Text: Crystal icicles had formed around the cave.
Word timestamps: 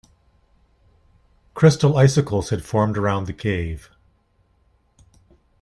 Crystal 1.53 1.95
icicles 1.95 2.49
had 2.49 2.63
formed 2.63 2.97
around 2.97 3.27
the 3.27 3.33
cave. 3.33 3.91